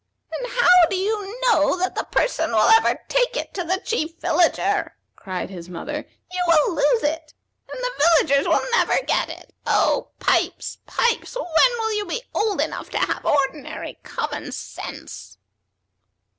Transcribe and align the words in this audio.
"And 0.33 0.47
how 0.53 0.87
do 0.89 0.95
you 0.95 1.39
know 1.41 1.77
that 1.77 1.93
the 1.93 2.05
person 2.05 2.49
will 2.51 2.67
ever 2.69 2.99
take 3.07 3.37
it 3.37 3.53
to 3.53 3.63
the 3.63 3.79
Chief 3.79 4.19
Villager?" 4.19 4.95
cried 5.15 5.51
his 5.51 5.69
mother. 5.69 6.07
"You 6.31 6.39
will 6.47 6.73
lose 6.75 7.03
it, 7.03 7.35
and 7.71 7.79
the 7.83 7.91
villagers 8.03 8.47
will 8.47 8.65
never 8.71 8.97
get 9.05 9.29
it. 9.29 9.53
Oh, 9.67 10.09
Pipes! 10.19 10.79
Pipes! 10.87 11.35
when 11.35 11.77
will 11.77 11.93
you 11.93 12.05
be 12.07 12.23
old 12.33 12.59
enough 12.61 12.89
to 12.89 12.97
have 12.97 13.23
ordinary 13.27 13.99
common 14.01 14.51
sense?" 14.53 15.37